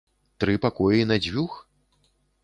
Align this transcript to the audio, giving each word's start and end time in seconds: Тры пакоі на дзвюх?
Тры 0.43 0.53
пакоі 0.63 1.03
на 1.11 1.17
дзвюх? 1.25 1.53